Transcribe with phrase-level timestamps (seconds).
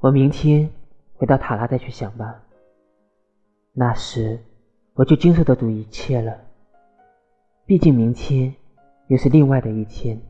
[0.00, 0.70] 我明天
[1.14, 2.42] 回到塔拉再去想吧。
[3.72, 4.38] 那时
[4.94, 6.38] 我就经受得住一切了。
[7.66, 8.54] 毕竟明天
[9.08, 10.20] 又是另外的一天。